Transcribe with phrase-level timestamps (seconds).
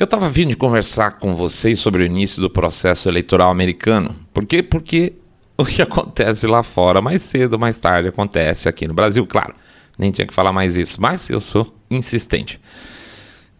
[0.00, 4.14] Eu estava vindo de conversar com vocês sobre o início do processo eleitoral americano.
[4.32, 4.62] Por quê?
[4.62, 5.14] Porque
[5.56, 9.56] o que acontece lá fora, mais cedo ou mais tarde, acontece aqui no Brasil, claro.
[9.98, 12.60] Nem tinha que falar mais isso, mas eu sou insistente.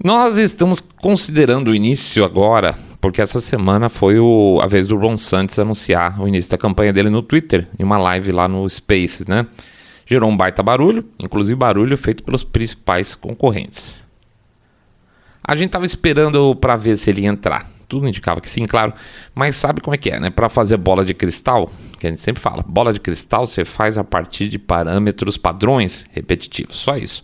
[0.03, 5.19] Nós estamos considerando o início agora, porque essa semana foi o, a vez do Ron
[5.19, 9.27] Santos anunciar o início da campanha dele no Twitter, em uma live lá no Spaces,
[9.27, 9.45] né?
[10.07, 14.07] Gerou um baita barulho, inclusive barulho feito pelos principais concorrentes.
[15.43, 17.67] A gente estava esperando para ver se ele ia entrar.
[17.89, 18.93] Tudo indicava que sim, claro.
[19.35, 20.29] Mas sabe como é que é, né?
[20.29, 23.97] Para fazer bola de cristal, que a gente sempre fala, bola de cristal você faz
[23.97, 26.77] a partir de parâmetros padrões repetitivos.
[26.77, 27.23] Só isso.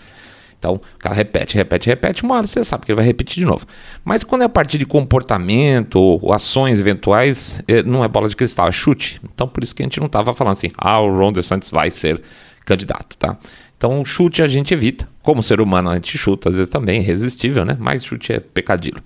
[0.65, 3.45] Então, o cara repete, repete, repete, uma hora você sabe que ele vai repetir de
[3.45, 3.67] novo.
[4.03, 8.35] Mas quando é a partir de comportamento ou ações eventuais, é, não é bola de
[8.35, 9.21] cristal, é chute.
[9.23, 11.91] Então, por isso que a gente não estava falando assim, ah, o Ron DeSantis vai
[11.91, 12.23] ser
[12.65, 13.37] candidato, tá?
[13.85, 15.07] Então, chute a gente evita.
[15.23, 17.77] Como ser humano, a gente chuta, às vezes também, é irresistível, né?
[17.79, 19.03] Mas chute é pecadilho.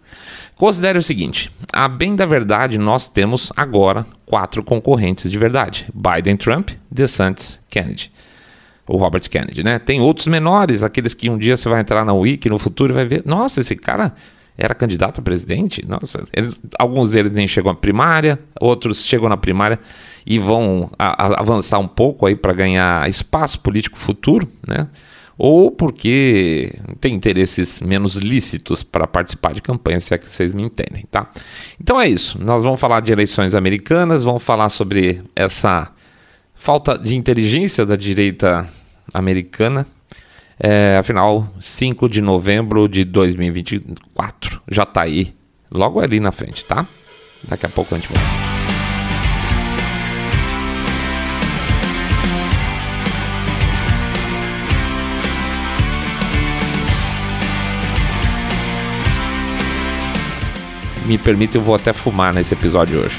[0.55, 6.37] Considere o seguinte: a bem da verdade, nós temos agora quatro concorrentes de verdade: Biden,
[6.37, 8.13] Trump, DeSantis, Kennedy.
[8.87, 9.81] O Robert Kennedy, né?
[9.81, 12.95] Tem outros menores, aqueles que um dia você vai entrar na Wiki no futuro e
[12.95, 14.15] vai ver, nossa, esse cara
[14.57, 15.85] era candidato a presidente?
[15.89, 19.79] Nossa, eles, alguns deles nem chegam à primária, outros chegam na primária
[20.29, 24.87] e vão a, a avançar um pouco aí para ganhar espaço político futuro, né?
[25.39, 30.63] Ou porque tem interesses menos lícitos para participar de campanha, se é que vocês me
[30.63, 31.31] entendem, tá?
[31.81, 32.39] Então é isso.
[32.45, 35.91] Nós vamos falar de eleições americanas, vamos falar sobre essa
[36.55, 38.69] falta de inteligência da direita
[39.15, 39.87] americana.
[40.61, 45.33] É, afinal, 5 de novembro de 2024 já está aí,
[45.71, 46.85] logo ali na frente, tá?
[47.49, 48.48] Daqui a pouco a gente volta.
[61.09, 63.19] Me permite, eu vou até fumar nesse episódio hoje.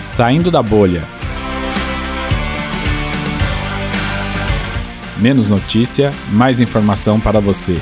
[0.00, 1.04] Saindo da bolha.
[5.18, 7.80] Menos notícia, mais informação para você.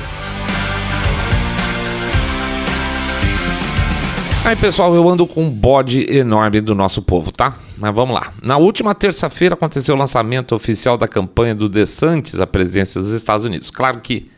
[4.47, 7.53] Aí pessoal, eu ando com um bode enorme do nosso povo, tá?
[7.77, 8.31] Mas vamos lá.
[8.41, 13.45] Na última terça-feira aconteceu o lançamento oficial da campanha do DeSantis à presidência dos Estados
[13.45, 13.69] Unidos.
[13.69, 14.31] Claro que,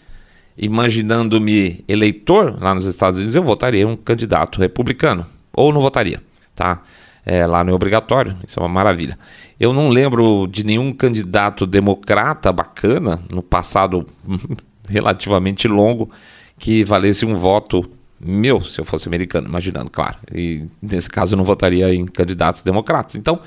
[0.57, 5.27] imaginando-me eleitor lá nos Estados Unidos, eu votaria um candidato republicano.
[5.53, 6.19] Ou não votaria,
[6.55, 6.81] tá?
[7.23, 9.15] É, lá não é obrigatório, isso é uma maravilha.
[9.59, 14.07] Eu não lembro de nenhum candidato democrata bacana no passado
[14.89, 16.09] relativamente longo
[16.57, 17.87] que valesse um voto
[18.19, 20.17] meu se eu fosse americano, imaginando, claro.
[20.33, 23.15] E nesse caso eu não votaria em candidatos democratas.
[23.15, 23.39] Então,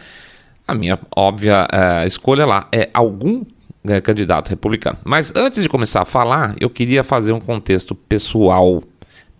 [0.66, 4.98] a minha óbvia uh, escolha lá é algum uh, candidato republicano.
[5.04, 8.82] Mas antes de começar a falar, eu queria fazer um contexto pessoal.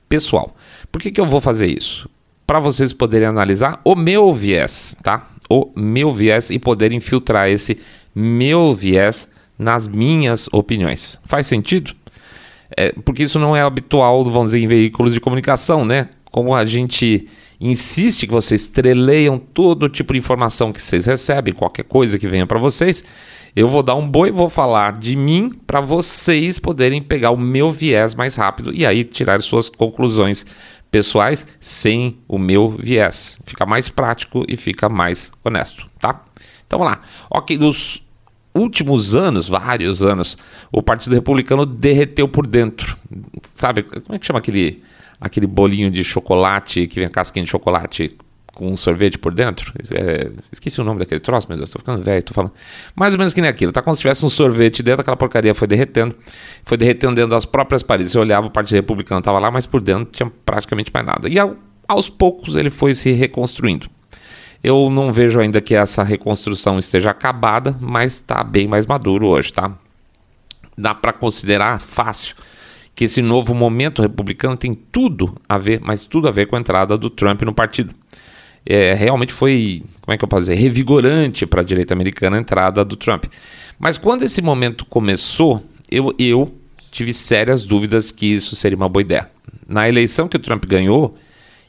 [0.09, 0.55] Pessoal.
[0.91, 2.09] Por que, que eu vou fazer isso?
[2.47, 5.27] Para vocês poderem analisar o meu viés, tá?
[5.49, 7.81] O meu viés e poderem filtrar esse
[8.15, 9.27] meu viés
[9.59, 11.19] nas minhas opiniões.
[11.25, 11.95] Faz sentido?
[12.77, 16.09] É, porque isso não é habitual, vamos dizer, em veículos de comunicação, né?
[16.31, 17.29] Como a gente
[17.61, 22.47] insiste que vocês treleiam todo tipo de informação que vocês recebem, qualquer coisa que venha
[22.47, 23.05] para vocês,
[23.55, 27.39] eu vou dar um boi e vou falar de mim para vocês poderem pegar o
[27.39, 30.45] meu viés mais rápido e aí tirar suas conclusões
[30.91, 33.39] pessoais sem o meu viés.
[33.47, 36.25] Fica mais prático e fica mais honesto, tá?
[36.67, 37.03] Então vamos lá.
[37.31, 38.02] Ok, dos
[38.55, 40.37] últimos anos, vários anos,
[40.71, 42.97] o Partido Republicano derreteu por dentro.
[43.55, 44.83] Sabe, como é que chama aquele,
[45.21, 48.17] aquele bolinho de chocolate que vem a casquinha de chocolate
[48.55, 49.73] com um sorvete por dentro?
[49.95, 52.53] É, esqueci o nome daquele troço, mas eu estou ficando velho, estou falando.
[52.95, 53.73] Mais ou menos que nem aquilo.
[53.73, 56.15] Tá como se tivesse um sorvete dentro, aquela porcaria foi derretendo.
[56.65, 58.13] Foi derretendo dentro das próprias paredes.
[58.13, 61.29] Você olhava, o Partido Republicano estava lá, mas por dentro tinha praticamente mais nada.
[61.29, 61.57] E ao,
[61.89, 63.89] aos poucos ele foi se reconstruindo.
[64.63, 69.53] Eu não vejo ainda que essa reconstrução esteja acabada, mas está bem mais maduro hoje,
[69.53, 69.77] tá?
[70.79, 72.37] Dá para considerar fácil
[72.95, 76.61] que esse novo momento republicano tem tudo a ver, mas tudo a ver com a
[76.61, 77.95] entrada do Trump no partido.
[78.65, 82.41] É, realmente foi, como é que eu posso dizer, revigorante para a direita americana a
[82.41, 83.25] entrada do Trump.
[83.79, 86.55] Mas quando esse momento começou, eu, eu
[86.93, 89.29] tive sérias dúvidas que isso seria uma boa ideia.
[89.67, 91.17] Na eleição que o Trump ganhou,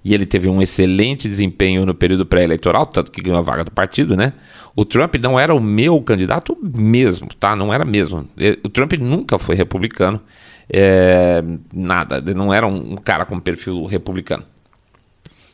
[0.03, 3.71] e ele teve um excelente desempenho no período pré-eleitoral, tanto que ganhou a vaga do
[3.71, 4.33] partido, né?
[4.75, 7.55] O Trump não era o meu candidato mesmo, tá?
[7.55, 8.27] Não era mesmo.
[8.63, 10.19] O Trump nunca foi republicano,
[10.69, 14.43] é, nada, ele não era um cara com perfil republicano.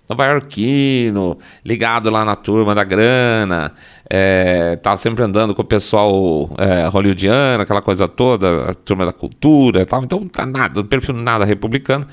[0.08, 3.74] nova-iorquino, ligado lá na turma da grana,
[4.10, 9.14] é, tava sempre andando com o pessoal é, hollywoodiano, aquela coisa toda, a turma da
[9.14, 10.04] cultura e tal.
[10.04, 12.08] Então, tá nada, perfil nada republicano.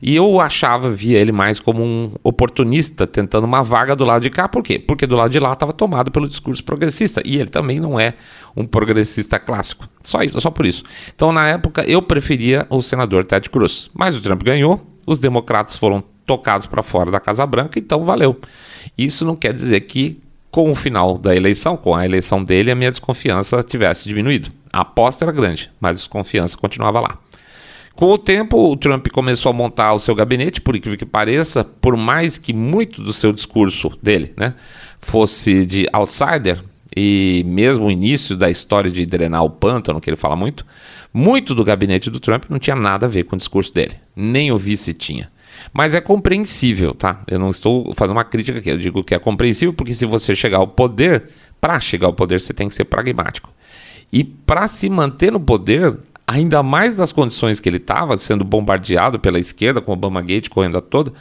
[0.00, 4.30] E eu achava, via ele mais como um oportunista tentando uma vaga do lado de
[4.30, 4.48] cá.
[4.48, 4.78] Por quê?
[4.78, 7.22] Porque do lado de lá estava tomado pelo discurso progressista.
[7.24, 8.14] E ele também não é
[8.56, 9.88] um progressista clássico.
[10.02, 10.82] Só isso, só por isso.
[11.14, 13.90] Então, na época, eu preferia o senador Ted Cruz.
[13.94, 18.38] Mas o Trump ganhou, os democratas foram tocados para fora da Casa Branca, então valeu.
[18.98, 20.20] Isso não quer dizer que
[20.50, 24.48] com o final da eleição, com a eleição dele, a minha desconfiança tivesse diminuído.
[24.72, 27.18] A aposta era grande, mas a desconfiança continuava lá.
[27.96, 31.64] Com o tempo, o Trump começou a montar o seu gabinete, por incrível que pareça,
[31.64, 34.54] por mais que muito do seu discurso dele né,
[34.98, 36.62] fosse de outsider,
[36.94, 40.64] e mesmo o início da história de drenar o pântano, que ele fala muito,
[41.12, 43.94] muito do gabinete do Trump não tinha nada a ver com o discurso dele.
[44.14, 45.30] Nem o vice tinha.
[45.72, 47.22] Mas é compreensível, tá?
[47.26, 50.34] Eu não estou fazendo uma crítica aqui, eu digo que é compreensível porque se você
[50.34, 53.50] chegar ao poder, para chegar ao poder você tem que ser pragmático.
[54.12, 59.18] E para se manter no poder, ainda mais das condições que ele estava, sendo bombardeado
[59.18, 61.14] pela esquerda, com o Obama Gate correndo a todo,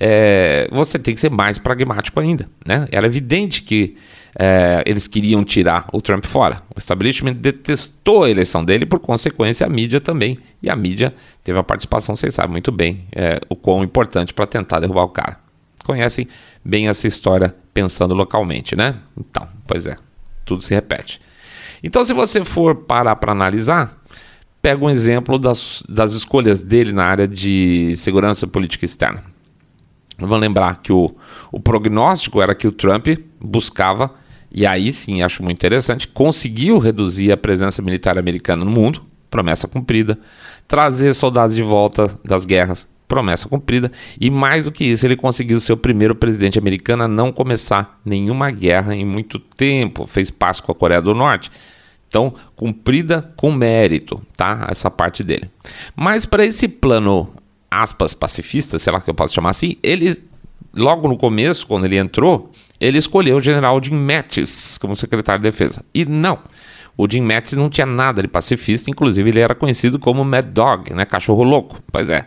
[0.00, 2.48] é, você tem que ser mais pragmático ainda.
[2.66, 2.88] Né?
[2.90, 3.96] Era evidente que
[4.38, 6.62] é, eles queriam tirar o Trump fora.
[6.74, 10.38] O establishment detestou a eleição dele, por consequência, a mídia também.
[10.62, 11.14] E a mídia
[11.44, 15.08] teve a participação, vocês sabem muito bem, é, o quão importante para tentar derrubar o
[15.08, 15.38] cara.
[15.84, 16.28] Conhecem
[16.64, 18.96] bem essa história pensando localmente, né?
[19.16, 19.96] Então, pois é,
[20.44, 21.20] tudo se repete.
[21.82, 23.97] Então, se você for parar para analisar,
[24.60, 29.22] pega um exemplo das, das escolhas dele na área de segurança política externa.
[30.18, 31.14] Vamos lembrar que o,
[31.52, 33.06] o prognóstico era que o Trump
[33.40, 34.12] buscava,
[34.50, 39.68] e aí sim acho muito interessante, conseguiu reduzir a presença militar americana no mundo, promessa
[39.68, 40.18] cumprida,
[40.66, 45.60] trazer soldados de volta das guerras, promessa cumprida, e mais do que isso, ele conseguiu
[45.60, 50.60] ser o primeiro presidente americano a não começar nenhuma guerra em muito tempo, fez paz
[50.60, 51.50] com a Coreia do Norte.
[52.08, 54.66] Então, cumprida com mérito, tá?
[54.70, 55.50] Essa parte dele.
[55.94, 57.28] Mas para esse plano
[57.70, 60.16] aspas, pacifista, sei lá que eu posso chamar assim, ele,
[60.74, 62.50] logo no começo, quando ele entrou,
[62.80, 65.84] ele escolheu o general Jim Mattis como secretário de defesa.
[65.94, 66.38] E não,
[66.96, 70.94] o Jim Mattis não tinha nada de pacifista, inclusive ele era conhecido como Mad Dog,
[70.94, 71.80] né, cachorro louco.
[71.92, 72.26] Pois é.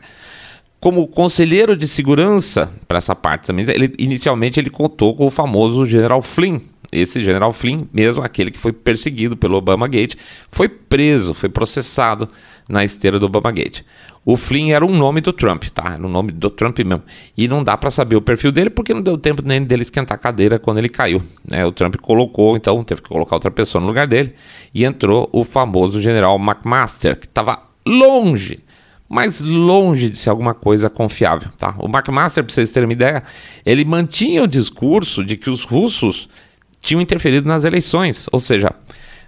[0.81, 5.85] Como conselheiro de segurança para essa parte também, ele, inicialmente ele contou com o famoso
[5.85, 6.59] general Flynn.
[6.91, 10.15] Esse general Flynn, mesmo aquele que foi perseguido pelo Obama Gate,
[10.49, 12.27] foi preso, foi processado
[12.67, 13.83] na esteira do Obama Gate.
[14.25, 15.93] O Flynn era um nome do Trump, tá?
[15.93, 17.03] Era um nome do Trump mesmo.
[17.37, 20.15] E não dá para saber o perfil dele porque não deu tempo nem dele esquentar
[20.15, 21.21] a cadeira quando ele caiu.
[21.47, 21.63] Né?
[21.63, 24.33] O Trump colocou, então teve que colocar outra pessoa no lugar dele.
[24.73, 28.59] E entrou o famoso general McMaster, que estava longe,
[29.11, 31.75] mas longe de ser alguma coisa confiável, tá?
[31.79, 33.21] O McMaster, para vocês terem uma ideia,
[33.65, 36.29] ele mantinha o discurso de que os russos
[36.79, 38.73] tinham interferido nas eleições, ou seja,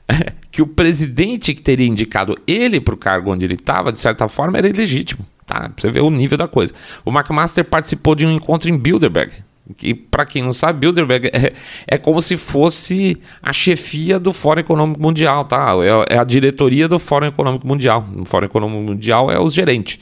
[0.50, 4.30] que o presidente que teria indicado ele para o cargo onde ele estava, de certa
[4.30, 5.26] forma, era ilegítimo.
[5.46, 5.68] Tá?
[5.68, 6.74] Pra você ver o nível da coisa.
[7.04, 9.34] O McMaster participou de um encontro em Bilderberg.
[9.78, 11.54] Que, para quem não sabe, Bilderberg é,
[11.88, 15.74] é como se fosse a chefia do Fórum Econômico Mundial, tá?
[16.10, 18.06] É, é a diretoria do Fórum Econômico Mundial.
[18.18, 20.00] O Fórum Econômico Mundial é os gerentes.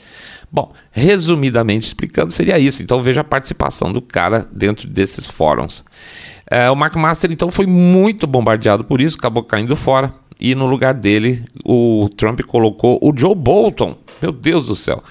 [0.50, 2.82] Bom, resumidamente explicando, seria isso.
[2.82, 5.84] Então veja a participação do cara dentro desses fóruns.
[6.50, 10.12] É, o McMaster, então, foi muito bombardeado por isso, acabou caindo fora.
[10.38, 13.96] E no lugar dele, o Trump colocou o Joe Bolton.
[14.20, 15.02] Meu Deus do céu.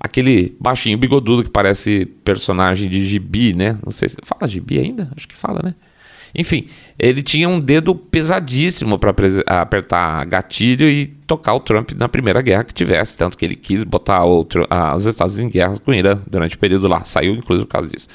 [0.00, 3.78] Aquele baixinho bigodudo que parece personagem de gibi, né?
[3.84, 5.10] Não sei se fala gibi ainda?
[5.14, 5.74] Acho que fala, né?
[6.34, 9.12] Enfim, ele tinha um dedo pesadíssimo para
[9.46, 13.82] apertar gatilho e tocar o Trump na primeira guerra que tivesse, tanto que ele quis
[13.82, 14.46] botar o,
[14.96, 17.04] os Estados Unidos em guerra com o Irã durante o período lá.
[17.04, 18.08] Saiu, inclusive, por causa disso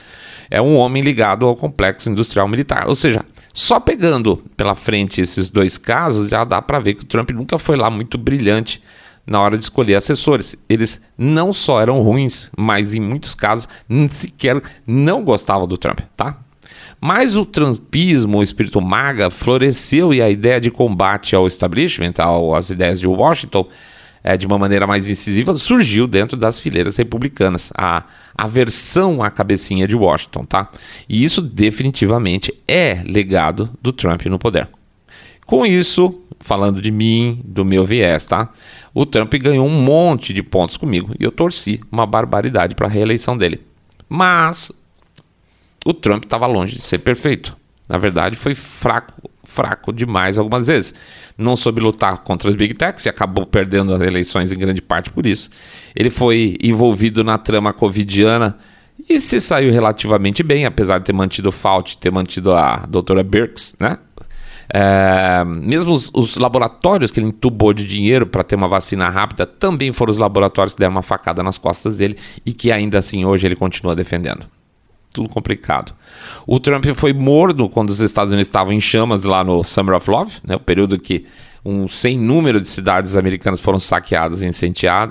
[0.49, 2.87] é um homem ligado ao complexo industrial militar.
[2.87, 7.05] Ou seja, só pegando pela frente esses dois casos, já dá para ver que o
[7.05, 8.81] Trump nunca foi lá muito brilhante
[9.25, 10.55] na hora de escolher assessores.
[10.69, 13.67] Eles não só eram ruins, mas em muitos casos
[14.11, 16.39] sequer não gostavam do Trump, tá?
[16.99, 22.13] Mas o trumpismo, o espírito maga, floresceu e a ideia de combate ao establishment,
[22.55, 23.67] às ideias de Washington,
[24.23, 27.71] é, de uma maneira mais incisiva, surgiu dentro das fileiras republicanas.
[27.77, 28.05] A
[28.35, 30.69] aversão à cabecinha de Washington, tá?
[31.07, 34.67] E isso definitivamente é legado do Trump no poder.
[35.45, 38.49] Com isso, falando de mim, do meu viés, tá?
[38.93, 42.89] O Trump ganhou um monte de pontos comigo e eu torci uma barbaridade para a
[42.89, 43.61] reeleição dele.
[44.07, 44.71] Mas
[45.85, 47.55] o Trump estava longe de ser perfeito.
[47.87, 50.93] Na verdade, foi fraco, fraco demais algumas vezes
[51.37, 55.09] não soube lutar contra as Big Techs e acabou perdendo as eleições em grande parte
[55.09, 55.49] por isso.
[55.95, 58.57] Ele foi envolvido na trama covidiana
[59.09, 63.23] e se saiu relativamente bem, apesar de ter mantido o Fauci, ter mantido a doutora
[63.23, 63.97] Birx, né?
[64.73, 69.45] É, mesmo os, os, laboratórios que ele entubou de dinheiro para ter uma vacina rápida
[69.45, 73.25] também foram os laboratórios que deram uma facada nas costas dele e que ainda assim
[73.25, 74.45] hoje ele continua defendendo.
[75.13, 75.93] Tudo complicado.
[76.45, 80.09] O Trump foi morno quando os Estados Unidos estavam em chamas lá no Summer of
[80.09, 81.25] Love, né, o período que
[81.63, 84.47] um sem número de cidades americanas foram saqueadas e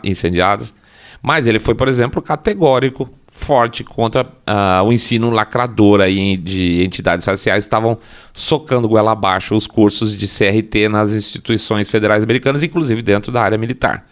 [0.05, 0.75] incendiadas.
[1.23, 7.27] Mas ele foi, por exemplo, categórico forte contra uh, o ensino lacrador aí de entidades
[7.27, 7.99] raciais estavam
[8.33, 13.59] socando goela abaixo os cursos de CRT nas instituições federais americanas, inclusive dentro da área
[13.59, 14.07] militar.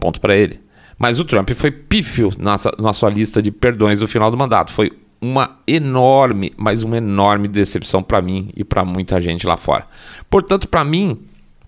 [0.00, 0.58] Ponto para ele.
[0.98, 4.72] Mas o Trump foi pífio nessa, na sua lista de perdões no final do mandato.
[4.72, 4.90] Foi
[5.20, 9.84] uma enorme, mas uma enorme decepção para mim e para muita gente lá fora.
[10.30, 11.20] Portanto, para mim,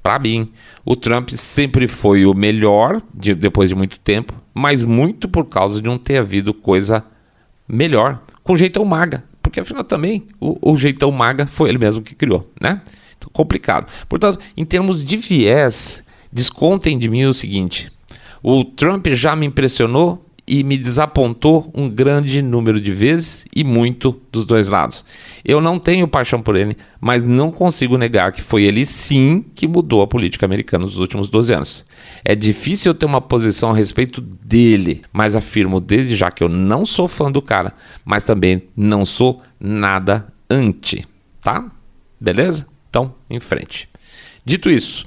[0.07, 0.53] para mim,
[0.85, 5.81] o Trump sempre foi o melhor de, depois de muito tempo, mas muito por causa
[5.81, 7.05] de não ter havido coisa
[7.67, 9.25] melhor com jeitão maga.
[9.43, 12.81] Porque afinal também o, o jeitão maga foi ele mesmo que criou, né?
[13.19, 13.91] Então, complicado.
[14.09, 17.91] Portanto, em termos de viés, descontem de mim o seguinte:
[18.41, 24.21] o Trump já me impressionou e me desapontou um grande número de vezes e muito
[24.31, 25.05] dos dois lados.
[25.45, 29.67] Eu não tenho paixão por ele, mas não consigo negar que foi ele sim que
[29.67, 31.85] mudou a política americana nos últimos 12 anos.
[32.25, 36.49] É difícil eu ter uma posição a respeito dele, mas afirmo desde já que eu
[36.49, 37.73] não sou fã do cara,
[38.05, 41.05] mas também não sou nada anti,
[41.43, 41.71] tá?
[42.21, 42.67] Beleza?
[42.89, 43.89] Então, em frente.
[44.45, 45.05] Dito isso,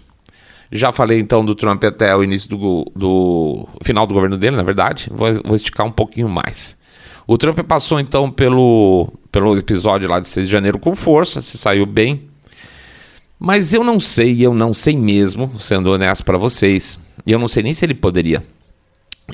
[0.71, 4.63] já falei então do Trump até o início do, do final do governo dele, na
[4.63, 5.09] verdade.
[5.11, 6.77] Vou, vou esticar um pouquinho mais.
[7.25, 11.57] O Trump passou então pelo, pelo episódio lá de 6 de janeiro com força, se
[11.57, 12.23] saiu bem.
[13.39, 17.63] Mas eu não sei, eu não sei mesmo, sendo honesto para vocês, eu não sei
[17.63, 18.43] nem se ele poderia.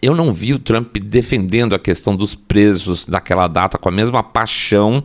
[0.01, 4.21] Eu não vi o Trump defendendo a questão dos presos daquela data com a mesma
[4.21, 5.03] paixão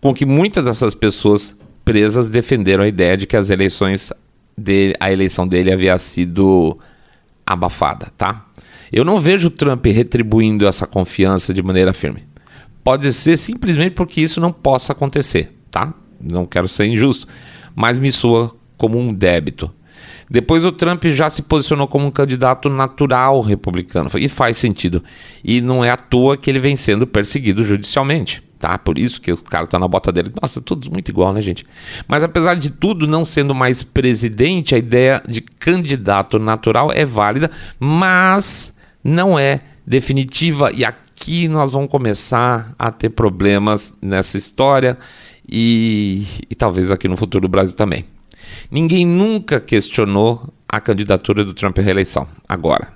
[0.00, 4.12] com que muitas dessas pessoas presas defenderam a ideia de que as eleições
[4.56, 6.78] dele, a eleição dele havia sido
[7.46, 8.46] abafada, tá?
[8.92, 12.24] Eu não vejo Trump retribuindo essa confiança de maneira firme.
[12.82, 15.94] Pode ser simplesmente porque isso não possa acontecer, tá?
[16.20, 17.26] Não quero ser injusto,
[17.74, 19.72] mas me soa como um débito.
[20.28, 25.02] Depois o Trump já se posicionou como um candidato natural republicano, e faz sentido.
[25.42, 28.76] E não é à toa que ele vem sendo perseguido judicialmente tá?
[28.78, 30.30] Por isso que os caras estão na bota dele.
[30.40, 31.64] Nossa, todos muito igual, né, gente?
[32.06, 37.50] Mas apesar de tudo, não sendo mais presidente, a ideia de candidato natural é válida,
[37.78, 40.70] mas não é definitiva.
[40.72, 44.98] E aqui nós vamos começar a ter problemas nessa história
[45.48, 48.04] e, e talvez aqui no futuro do Brasil também.
[48.70, 52.92] Ninguém nunca questionou a candidatura do Trump à reeleição, agora.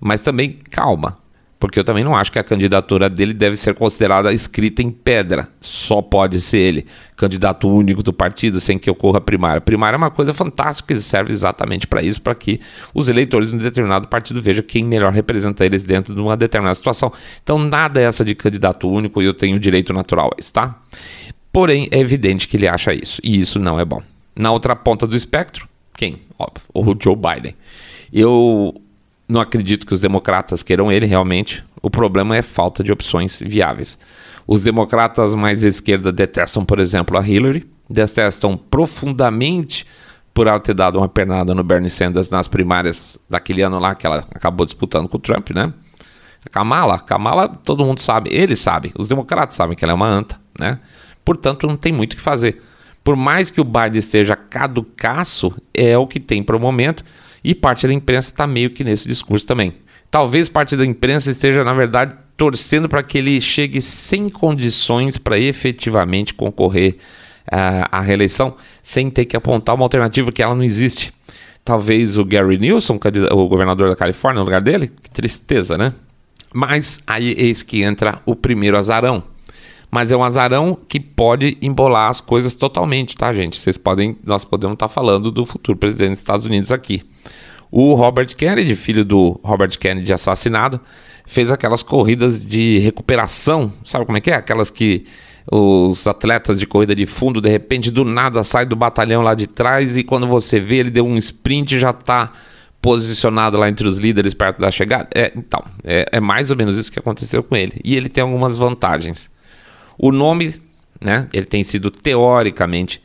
[0.00, 1.18] Mas também, calma,
[1.64, 5.48] porque eu também não acho que a candidatura dele deve ser considerada escrita em pedra.
[5.62, 9.62] Só pode ser ele, candidato único do partido, sem que ocorra primária.
[9.62, 12.60] Primária é uma coisa fantástica e serve exatamente para isso, para que
[12.92, 16.74] os eleitores de um determinado partido vejam quem melhor representa eles dentro de uma determinada
[16.74, 17.10] situação.
[17.42, 20.78] Então, nada é essa de candidato único e eu tenho direito natural a isso, tá?
[21.50, 24.02] Porém, é evidente que ele acha isso, e isso não é bom.
[24.36, 25.66] Na outra ponta do espectro,
[25.96, 26.18] quem?
[26.38, 27.54] Óbvio, o Joe Biden.
[28.12, 28.83] Eu
[29.28, 31.64] não acredito que os democratas queiram ele realmente.
[31.82, 33.98] O problema é falta de opções viáveis.
[34.46, 39.86] Os democratas mais à esquerda detestam, por exemplo, a Hillary, detestam profundamente
[40.32, 44.06] por ela ter dado uma pernada no Bernie Sanders nas primárias daquele ano lá que
[44.06, 45.72] ela acabou disputando com o Trump, né?
[46.44, 50.08] A Kamala, Kamala, todo mundo sabe, ele sabe, os democratas sabem que ela é uma
[50.08, 50.80] anta, né?
[51.24, 52.60] Portanto, não tem muito o que fazer.
[53.02, 57.04] Por mais que o Biden esteja caducaço, é o que tem para o momento.
[57.44, 59.74] E parte da imprensa está meio que nesse discurso também.
[60.10, 65.38] Talvez parte da imprensa esteja, na verdade, torcendo para que ele chegue sem condições para
[65.38, 66.96] efetivamente concorrer
[67.52, 71.12] uh, à reeleição, sem ter que apontar uma alternativa que ela não existe.
[71.62, 72.98] Talvez o Gary Newsom,
[73.32, 74.90] o governador da Califórnia, no lugar dele.
[75.02, 75.92] Que tristeza, né?
[76.52, 79.22] Mas aí eis que entra o primeiro azarão
[79.94, 83.56] mas é um azarão que pode embolar as coisas totalmente, tá, gente?
[83.60, 87.04] Vocês podem, nós podemos estar tá falando do futuro presidente dos Estados Unidos aqui.
[87.70, 90.80] O Robert Kennedy, filho do Robert Kennedy assassinado,
[91.24, 94.34] fez aquelas corridas de recuperação, sabe como é que é?
[94.34, 95.04] Aquelas que
[95.48, 99.46] os atletas de corrida de fundo, de repente, do nada sai do batalhão lá de
[99.46, 102.32] trás e quando você vê, ele deu um sprint e já está
[102.82, 105.08] posicionado lá entre os líderes perto da chegada.
[105.14, 107.80] É, então, é, é mais ou menos isso que aconteceu com ele.
[107.84, 109.32] E ele tem algumas vantagens.
[109.98, 110.54] O nome,
[111.00, 113.02] né, ele tem sido teoricamente,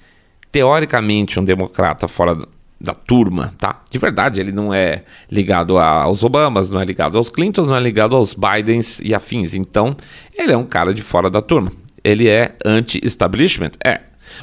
[0.51, 2.37] teoricamente um democrata fora
[2.79, 3.81] da turma, tá?
[3.89, 7.79] De verdade, ele não é ligado aos Obamas, não é ligado aos Clintons, não é
[7.79, 9.53] ligado aos Bidens e afins.
[9.53, 9.95] Então,
[10.33, 11.71] ele é um cara de fora da turma.
[12.03, 13.71] Ele é anti-establishment?
[13.83, 13.99] É.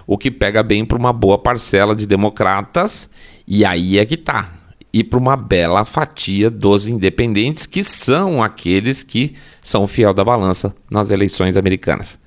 [0.07, 3.09] O que pega bem para uma boa parcela de democratas,
[3.47, 4.53] e aí é que tá.
[4.93, 10.75] E para uma bela fatia dos independentes, que são aqueles que são fiel da balança
[10.91, 12.19] nas eleições americanas.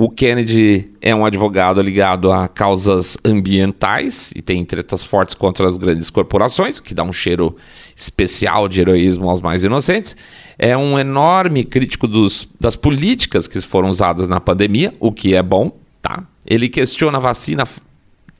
[0.00, 5.76] O Kennedy é um advogado ligado a causas ambientais e tem tretas fortes contra as
[5.76, 7.56] grandes corporações, que dá um cheiro
[7.96, 10.16] especial de heroísmo aos mais inocentes.
[10.56, 15.42] É um enorme crítico dos, das políticas que foram usadas na pandemia, o que é
[15.42, 16.22] bom, tá?
[16.46, 17.64] Ele questiona a vacina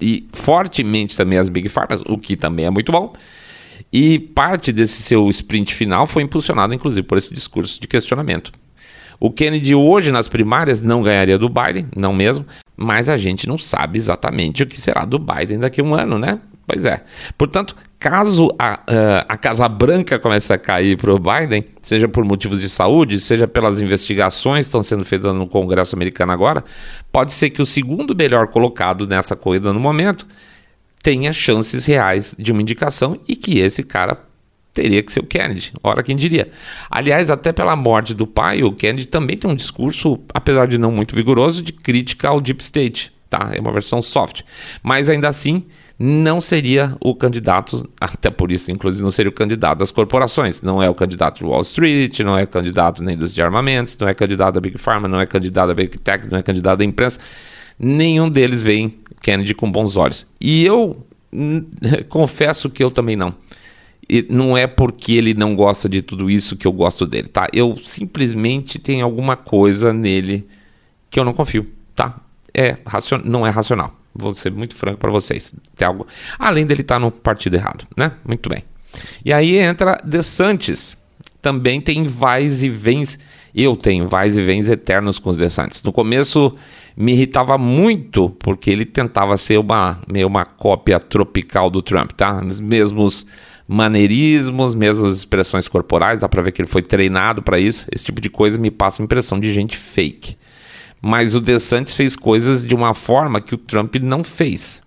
[0.00, 3.12] e fortemente também as Big Pharma, o que também é muito bom.
[3.92, 8.52] E parte desse seu sprint final foi impulsionado, inclusive, por esse discurso de questionamento.
[9.20, 12.46] O Kennedy hoje nas primárias não ganharia do Biden, não mesmo,
[12.76, 16.18] mas a gente não sabe exatamente o que será do Biden daqui a um ano,
[16.18, 16.38] né?
[16.68, 17.02] Pois é.
[17.36, 18.80] Portanto, caso a,
[19.26, 23.48] a Casa Branca comece a cair para o Biden, seja por motivos de saúde, seja
[23.48, 26.62] pelas investigações que estão sendo feitas no Congresso americano agora,
[27.10, 30.26] pode ser que o segundo melhor colocado nessa corrida no momento
[31.02, 34.18] tenha chances reais de uma indicação e que esse cara
[34.80, 35.72] teria que ser o Kennedy.
[35.82, 36.48] Ora, quem diria?
[36.88, 40.92] Aliás, até pela morte do pai, o Kennedy também tem um discurso, apesar de não
[40.92, 43.12] muito vigoroso, de crítica ao Deep State.
[43.28, 43.50] Tá?
[43.52, 44.42] É uma versão soft.
[44.80, 45.66] Mas ainda assim,
[45.98, 50.62] não seria o candidato, até por isso, inclusive, não seria o candidato das corporações.
[50.62, 54.06] Não é o candidato do Wall Street, não é candidato nem dos de armamentos, não
[54.06, 56.84] é candidato da Big Pharma, não é candidato da Big Tech, não é candidato da
[56.84, 57.18] imprensa.
[57.76, 60.24] Nenhum deles vem Kennedy com bons olhos.
[60.40, 60.96] E eu
[62.08, 63.34] confesso que eu também não.
[64.30, 67.46] Não é porque ele não gosta de tudo isso que eu gosto dele, tá?
[67.52, 70.46] Eu simplesmente tenho alguma coisa nele
[71.10, 72.18] que eu não confio, tá?
[72.54, 73.20] É racion...
[73.24, 73.94] não é racional.
[74.14, 75.52] Vou ser muito franco para vocês.
[75.76, 76.06] Tem algo
[76.38, 78.12] além dele estar tá no partido errado, né?
[78.26, 78.64] Muito bem.
[79.24, 80.96] E aí entra De Santos.
[81.42, 83.18] Também tem vais e vens.
[83.54, 85.82] Eu tenho vais e vens eternos com os De Santos.
[85.82, 86.54] No começo
[86.96, 92.42] me irritava muito porque ele tentava ser uma meio uma cópia tropical do Trump, tá?
[92.44, 93.24] Os mesmos
[93.68, 97.86] maneirismos, mesmo as expressões corporais, dá para ver que ele foi treinado para isso.
[97.94, 100.38] Esse tipo de coisa me passa a impressão de gente fake.
[101.02, 104.82] Mas o DeSantis fez coisas de uma forma que o Trump não fez.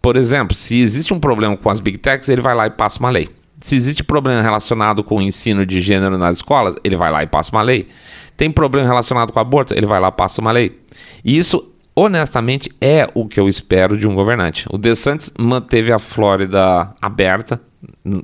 [0.00, 3.00] Por exemplo, se existe um problema com as big techs, ele vai lá e passa
[3.00, 3.28] uma lei.
[3.58, 7.26] Se existe problema relacionado com o ensino de gênero nas escolas, ele vai lá e
[7.26, 7.88] passa uma lei.
[8.36, 10.80] Tem problema relacionado com aborto, ele vai lá e passa uma lei.
[11.24, 14.66] E isso honestamente, é o que eu espero de um governante.
[14.70, 17.60] O DeSantis manteve a Flórida aberta,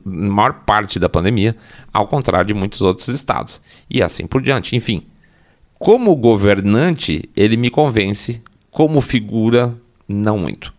[0.05, 1.57] maior parte da pandemia,
[1.93, 3.61] ao contrário de muitos outros estados.
[3.89, 4.77] E assim por diante.
[4.77, 5.07] Enfim,
[5.79, 9.75] como governante, ele me convence, como figura,
[10.07, 10.73] não muito.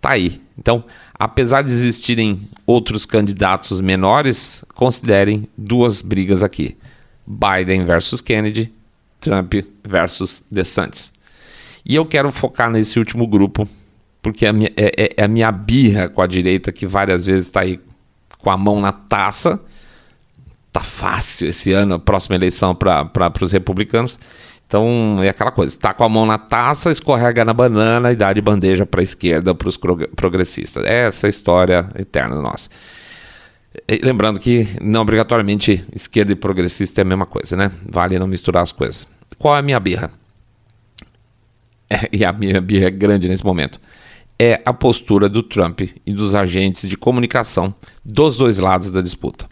[0.00, 0.42] Tá aí.
[0.58, 6.76] Então, apesar de existirem outros candidatos menores, considerem duas brigas aqui:
[7.26, 8.72] Biden versus Kennedy,
[9.20, 11.12] Trump versus DeSantis.
[11.84, 13.68] E eu quero focar nesse último grupo,
[14.20, 17.46] porque é, minha, é, é, é a minha birra com a direita que várias vezes
[17.46, 17.80] está aí
[18.42, 19.60] com a mão na taça.
[20.72, 24.18] Tá fácil esse ano, a próxima eleição para os republicanos.
[24.66, 28.32] Então é aquela coisa: está com a mão na taça, escorrega na banana e dá
[28.32, 30.84] de bandeja para a esquerda, para os progressistas.
[30.84, 32.68] É essa história eterna nossa.
[33.88, 37.70] E, lembrando que não obrigatoriamente esquerda e progressista é a mesma coisa, né?
[37.88, 39.06] Vale não misturar as coisas.
[39.38, 40.10] Qual é a minha birra?
[41.88, 43.78] É, e a minha birra é grande nesse momento
[44.42, 47.72] é a postura do Trump e dos agentes de comunicação
[48.04, 49.46] dos dois lados da disputa.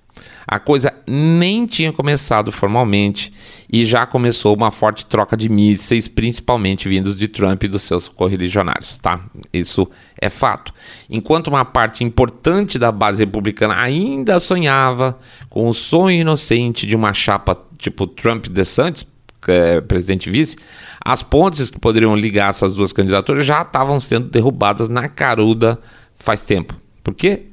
[0.44, 3.32] A coisa nem tinha começado formalmente
[3.72, 8.08] e já começou uma forte troca de mísseis, principalmente vindos de Trump e dos seus
[8.08, 9.20] correligionários, tá?
[9.52, 9.88] Isso
[10.20, 10.74] é fato.
[11.08, 15.16] Enquanto uma parte importante da base republicana ainda sonhava
[15.48, 19.06] com o sonho inocente de uma chapa tipo Trump-DeSantis,
[19.48, 20.56] é, presidente vice,
[21.04, 25.78] as pontes que poderiam ligar essas duas candidaturas já estavam sendo derrubadas na caruda
[26.16, 26.74] faz tempo.
[27.02, 27.44] Por quê?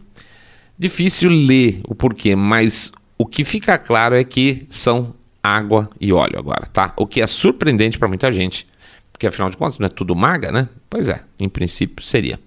[0.78, 6.38] Difícil ler o porquê, mas o que fica claro é que são água e óleo
[6.38, 6.94] agora, tá?
[6.98, 8.68] O que é surpreendente para muita gente,
[9.12, 10.68] porque afinal de contas não é tudo maga, né?
[10.90, 12.40] Pois é, em princípio seria.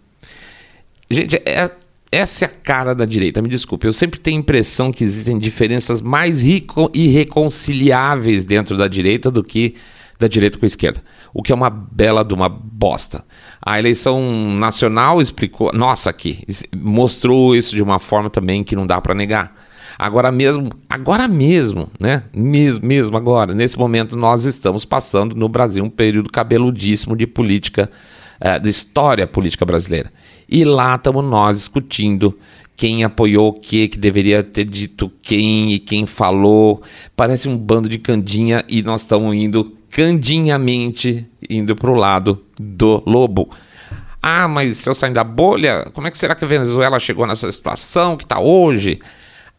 [1.11, 1.70] Gente, é,
[2.12, 3.87] essa é a cara da direita, me desculpe.
[3.87, 9.75] Eu sempre tenho a impressão que existem diferenças mais irreconciliáveis dentro da direita do que
[10.18, 13.25] da direita com a esquerda, o que é uma bela de uma bosta.
[13.62, 14.20] A eleição
[14.59, 16.44] nacional explicou, nossa, aqui,
[16.77, 19.57] mostrou isso de uma forma também que não dá para negar.
[19.99, 22.25] Agora mesmo, agora mesmo, né?
[22.35, 27.90] Mesmo, mesmo agora, nesse momento nós estamos passando no Brasil um período cabeludíssimo de política
[28.40, 30.11] é, da história política brasileira.
[30.51, 32.37] E lá estamos nós discutindo
[32.77, 36.83] quem apoiou o que, que deveria ter dito quem e quem falou.
[37.15, 43.03] Parece um bando de candinha e nós estamos indo candinhamente indo para o lado do
[43.07, 43.51] lobo.
[44.23, 47.27] Ah, mas se eu sair da bolha, como é que será que a Venezuela chegou
[47.27, 48.99] nessa situação que está hoje?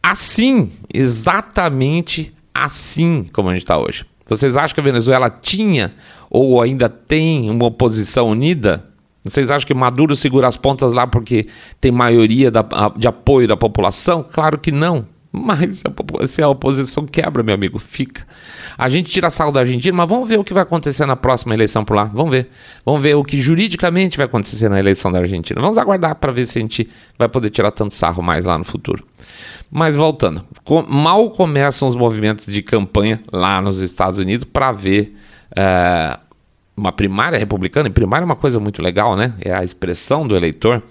[0.02, 4.04] Assim, exatamente assim como a gente está hoje.
[4.28, 5.94] Vocês acham que a Venezuela tinha
[6.28, 8.91] ou ainda tem uma oposição unida?
[9.24, 11.46] Vocês acham que Maduro segura as pontas lá porque
[11.80, 12.64] tem maioria da,
[12.96, 14.24] de apoio da população?
[14.24, 15.06] Claro que não.
[15.34, 15.82] Mas
[16.26, 18.26] se a oposição quebra, meu amigo, fica.
[18.76, 21.54] A gente tira sal da Argentina, mas vamos ver o que vai acontecer na próxima
[21.54, 22.04] eleição por lá.
[22.04, 22.50] Vamos ver.
[22.84, 25.58] Vamos ver o que juridicamente vai acontecer na eleição da Argentina.
[25.58, 26.86] Vamos aguardar para ver se a gente
[27.18, 29.04] vai poder tirar tanto sarro mais lá no futuro.
[29.70, 30.42] Mas voltando,
[30.86, 35.16] mal começam os movimentos de campanha lá nos Estados Unidos para ver
[35.56, 36.18] é,
[36.76, 37.88] uma primária republicana.
[37.88, 39.34] E primária é uma coisa muito legal, né?
[39.40, 40.82] É a expressão do eleitor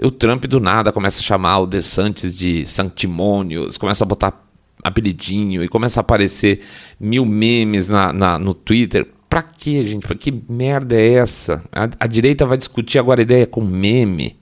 [0.00, 4.44] o Trump do nada começa a chamar o DeSantis de sanctimônios, começa a botar
[4.82, 6.64] apelidinho e começa a aparecer
[7.00, 9.06] mil memes na, na no Twitter.
[9.28, 10.06] Pra quê, gente?
[10.06, 11.62] Pra que merda é essa?
[11.72, 14.38] A, a direita vai discutir agora a ideia com meme.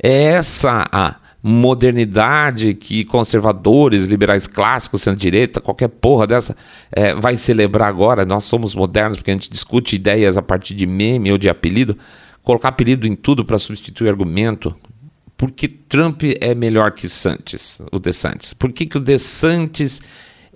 [0.00, 6.56] É essa a modernidade que conservadores, liberais clássicos, centro-direita, qualquer porra dessa,
[6.90, 8.24] é, vai celebrar agora.
[8.24, 11.96] Nós somos modernos porque a gente discute ideias a partir de meme ou de apelido
[12.48, 14.74] colocar apelido em tudo para substituir argumento.
[15.36, 18.54] Porque Trump é melhor que Santos, o DeSantis?
[18.54, 20.00] Por que, que o DeSantis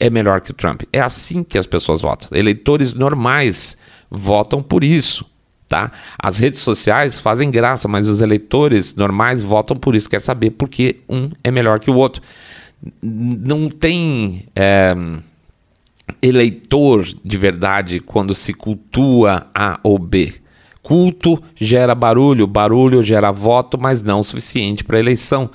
[0.01, 0.85] é melhor que o Trump?
[0.91, 2.31] É assim que as pessoas votam.
[2.33, 3.77] Eleitores normais
[4.11, 5.27] votam por isso.
[5.73, 5.91] Tá?
[6.19, 10.07] As redes sociais fazem graça, mas os eleitores normais votam por isso.
[10.07, 12.21] Quer saber por que um é melhor que o outro.
[13.03, 14.95] Não tem é,
[16.21, 20.35] eleitor de verdade quando se cultua A ou B.
[20.83, 25.49] Culto gera barulho, barulho gera voto, mas não o suficiente para eleição.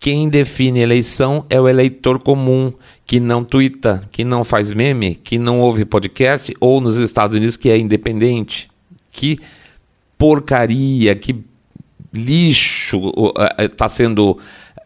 [0.00, 2.72] Quem define eleição é o eleitor comum,
[3.04, 7.58] que não twitta, que não faz meme, que não ouve podcast, ou nos Estados Unidos
[7.58, 8.70] que é independente.
[9.12, 9.38] Que
[10.18, 11.44] porcaria, que
[12.12, 13.00] lixo
[13.58, 14.38] está sendo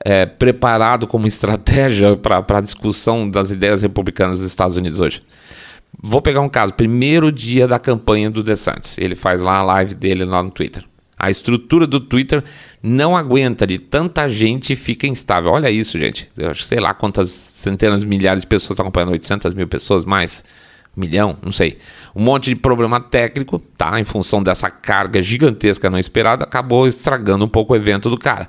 [0.05, 5.23] é, preparado como estratégia para a discussão das ideias republicanas dos Estados Unidos hoje.
[6.01, 8.97] Vou pegar um caso, primeiro dia da campanha do DeSantis.
[8.99, 10.85] Ele faz lá a live dele lá no Twitter.
[11.19, 12.43] A estrutura do Twitter
[12.83, 15.53] não aguenta de tanta gente fica instável.
[15.53, 16.29] Olha isso, gente.
[16.37, 20.43] Eu acho, sei lá quantas centenas, milhares de pessoas estão acompanhando, 800 mil pessoas, mais,
[20.97, 21.79] um milhão, não sei.
[22.15, 23.99] Um monte de problema técnico, tá?
[23.99, 28.49] Em função dessa carga gigantesca não esperada, acabou estragando um pouco o evento do cara.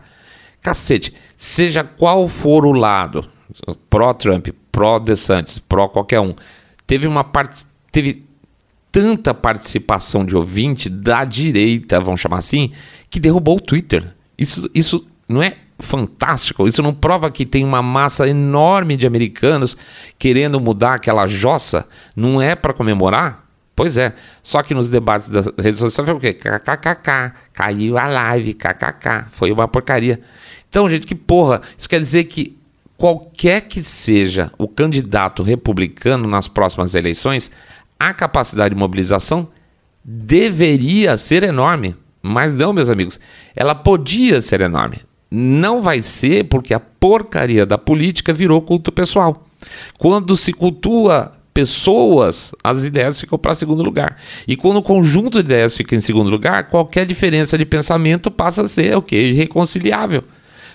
[0.62, 3.26] Cacete, seja qual for o lado,
[3.90, 6.34] pró-Trump, pró-DeSantis, pró qualquer um,
[6.88, 7.66] teve uma parte.
[7.92, 8.26] Teve
[8.92, 12.72] tanta participação de ouvinte da direita, vamos chamar assim,
[13.10, 14.16] que derrubou o Twitter.
[14.38, 16.68] Isso, isso não é fantástico?
[16.68, 19.76] Isso não prova que tem uma massa enorme de americanos
[20.20, 21.88] querendo mudar aquela jossa?
[22.16, 23.43] Não é para comemorar?
[23.76, 24.14] Pois é.
[24.42, 26.34] Só que nos debates das redes sociais foi o quê?
[26.34, 27.34] KKKK.
[27.54, 29.28] Caiu a live, KKK.
[29.32, 30.20] Foi uma porcaria.
[30.70, 31.62] Então, gente, que porra.
[31.78, 32.58] Isso quer dizer que
[32.98, 37.52] qualquer que seja o candidato republicano nas próximas eleições,
[38.00, 39.48] a capacidade de mobilização
[40.04, 41.96] deveria ser enorme.
[42.22, 43.20] Mas não, meus amigos,
[43.56, 45.02] ela podia ser enorme.
[45.30, 49.46] Não vai ser porque a porcaria da política virou culto pessoal.
[49.98, 54.18] Quando se cultua pessoas, as ideias ficam para segundo lugar.
[54.48, 58.64] E quando o conjunto de ideias fica em segundo lugar, qualquer diferença de pensamento passa
[58.64, 59.16] a ser o que?
[59.16, 60.24] Irreconciliável.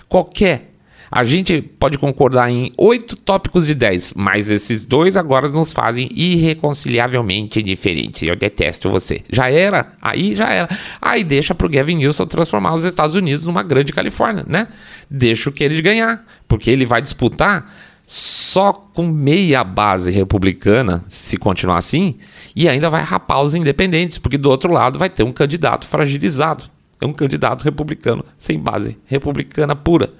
[0.07, 0.69] Qualquer
[1.11, 6.07] a gente pode concordar em oito tópicos de dez, mas esses dois agora nos fazem
[6.11, 8.21] irreconciliavelmente diferentes.
[8.21, 9.23] Eu detesto você.
[9.31, 9.93] Já era?
[9.99, 10.69] Aí já era.
[11.01, 14.67] Aí deixa pro Gavin Newsom transformar os Estados Unidos numa grande Califórnia, né?
[15.09, 17.73] Deixa o que ele ganhar, porque ele vai disputar
[18.11, 22.17] só com meia base republicana, se continuar assim,
[22.55, 26.63] e ainda vai rapar os independentes, porque do outro lado vai ter um candidato fragilizado.
[26.99, 30.11] É um candidato republicano sem base republicana pura.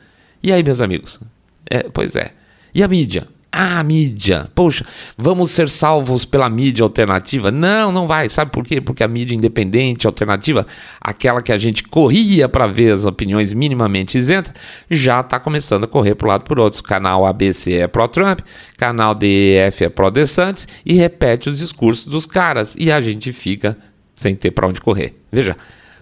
[0.44, 1.20] E aí, meus amigos?
[1.68, 2.32] É, pois é.
[2.76, 3.28] E a mídia?
[3.62, 4.50] Ah, mídia.
[4.56, 4.86] Poxa,
[5.18, 7.52] vamos ser salvos pela mídia alternativa?
[7.52, 8.30] Não, não vai.
[8.30, 8.80] Sabe por quê?
[8.80, 10.66] Porque a mídia independente, alternativa,
[11.02, 14.54] aquela que a gente corria para ver as opiniões minimamente isentas,
[14.90, 16.82] já está começando a correr para o lado por outros.
[16.82, 18.40] Canal ABC é pró-Trump,
[18.78, 22.78] canal DEF é pró-DeSantis e repete os discursos dos caras.
[22.80, 23.78] E a gente fica
[24.16, 25.20] sem ter para onde correr.
[25.30, 25.58] Veja,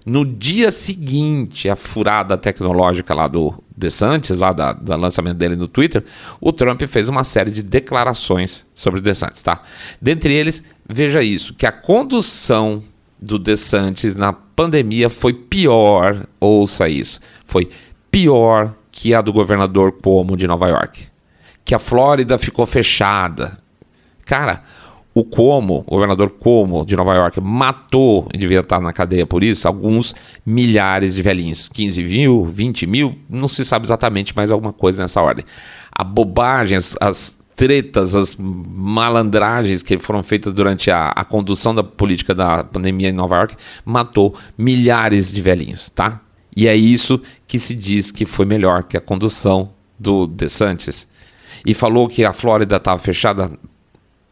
[0.07, 5.67] no dia seguinte, a furada tecnológica lá do DeSantis, lá da, do lançamento dele no
[5.67, 6.01] Twitter,
[6.39, 9.61] o Trump fez uma série de declarações sobre o DeSantis, tá?
[10.01, 12.81] Dentre eles, veja isso, que a condução
[13.21, 17.69] do DeSantis na pandemia foi pior, ouça isso, foi
[18.09, 21.05] pior que a do governador Cuomo de Nova York.
[21.65, 23.59] Que a Flórida ficou fechada.
[24.23, 24.63] Cara,
[25.19, 29.43] o Cuomo, o governador Cuomo de Nova York, matou, e devia estar na cadeia por
[29.43, 30.13] isso, alguns
[30.45, 31.67] milhares de velhinhos.
[31.69, 35.43] 15 mil, 20 mil, não se sabe exatamente, mas alguma coisa nessa ordem.
[35.91, 41.83] A bobagem, as, as tretas, as malandragens que foram feitas durante a, a condução da
[41.83, 46.21] política da pandemia em Nova York matou milhares de velhinhos, tá?
[46.55, 51.07] E é isso que se diz que foi melhor que a condução do DeSantis.
[51.65, 53.51] E falou que a Flórida estava fechada,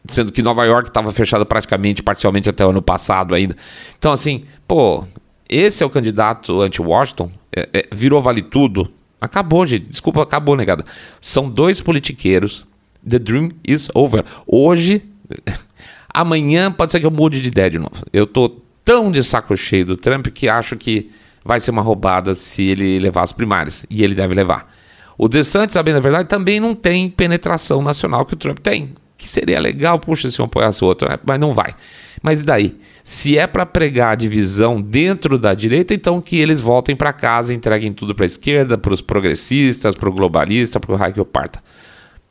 [0.08, 3.56] sendo que Nova York estava fechada praticamente, parcialmente até o ano passado ainda.
[3.98, 5.04] Então, assim, pô,
[5.48, 8.90] esse é o candidato anti-Washington, é, é, virou vale tudo.
[9.20, 9.88] Acabou, gente.
[9.88, 10.84] Desculpa, acabou, negada.
[11.20, 12.66] São dois politiqueiros
[13.08, 14.24] The dream is over.
[14.46, 15.02] Hoje,
[16.12, 18.04] amanhã pode ser que eu mude de ideia de novo.
[18.12, 18.48] Eu tô
[18.84, 21.10] tão de saco cheio do Trump que acho que
[21.44, 23.86] vai ser uma roubada se ele levar as primárias.
[23.88, 24.74] E ele deve levar.
[25.16, 28.94] O DeSantis, sabendo a verdade, também não tem penetração nacional que o Trump tem.
[29.16, 31.18] Que seria legal, puxa, se um apoiasse o outro, né?
[31.24, 31.74] mas não vai.
[32.22, 32.76] Mas e daí?
[33.04, 37.54] Se é para pregar a divisão dentro da direita, então que eles voltem para casa,
[37.54, 41.24] entreguem tudo para a esquerda, para os progressistas, para o globalista, para o raio que
[41.24, 41.62] parta.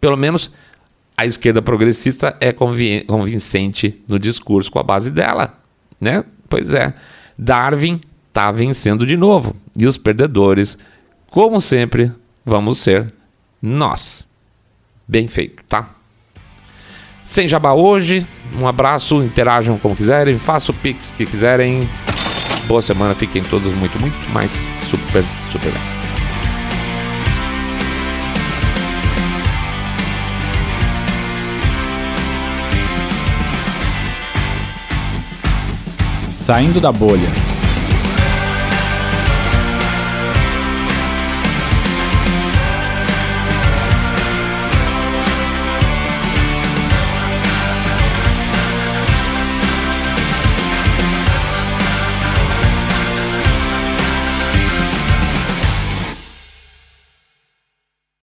[0.02, 0.52] Pelo menos
[1.18, 5.58] a esquerda progressista é convincente no discurso com a base dela,
[6.00, 6.26] né?
[6.50, 6.94] Pois é,
[7.38, 10.78] Darwin está vencendo de novo e os perdedores,
[11.28, 12.12] como sempre,
[12.46, 13.14] vamos ser
[13.62, 14.28] nós.
[15.08, 15.90] Bem feito, tá?
[17.26, 21.90] Sem jabá hoje, um abraço, interajam como quiserem, façam o pix que quiserem.
[22.68, 25.82] Boa semana, fiquem todos muito, muito mais super, super bem.
[36.30, 37.55] Saindo da bolha.